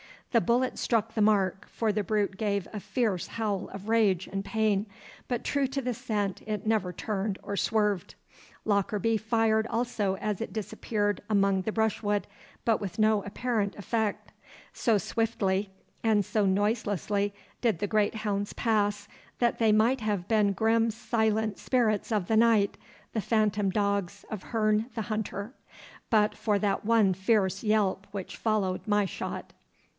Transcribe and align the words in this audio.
The 0.31 0.41
bullet 0.41 0.79
struck 0.79 1.13
the 1.13 1.21
mark, 1.21 1.67
for 1.67 1.91
the 1.91 2.03
brute 2.03 2.37
gave 2.37 2.67
a 2.73 2.79
fierce 2.79 3.27
howl 3.27 3.67
of 3.69 3.87
rage 3.89 4.27
and 4.27 4.43
pain, 4.45 4.87
but 5.27 5.43
true 5.43 5.67
to 5.67 5.81
the 5.81 5.93
scent 5.93 6.41
it 6.47 6.65
never 6.65 6.91
turned 6.93 7.37
or 7.43 7.55
swerved. 7.57 8.15
Lockarby 8.65 9.17
fired 9.19 9.67
also 9.67 10.15
as 10.15 10.39
it 10.41 10.53
disappeared 10.53 11.21
among 11.29 11.63
the 11.63 11.71
brushwood, 11.73 12.27
but 12.65 12.79
with 12.79 12.97
no 12.97 13.21
apparent 13.23 13.75
effect. 13.75 14.31
So 14.73 14.97
swiftly 14.97 15.69
and 16.03 16.23
so 16.25 16.45
noiselessly 16.47 17.33
did 17.59 17.77
the 17.79 17.85
great 17.85 18.15
hounds 18.15 18.53
pass, 18.53 19.07
that 19.37 19.59
they 19.59 19.73
might 19.73 19.99
have 19.99 20.29
been 20.29 20.53
grim 20.53 20.91
silent 20.91 21.59
spirits 21.59 22.11
of 22.11 22.27
the 22.27 22.37
night, 22.37 22.77
the 23.11 23.21
phantom 23.21 23.69
dogs 23.69 24.23
of 24.31 24.41
Herne 24.43 24.89
the 24.95 25.03
hunter, 25.03 25.53
but 26.09 26.33
for 26.35 26.57
that 26.57 26.85
one 26.85 27.13
fierce 27.13 27.63
yelp 27.63 28.07
which 28.11 28.37
followed 28.37 28.87
my 28.87 29.05
shot. 29.05 29.51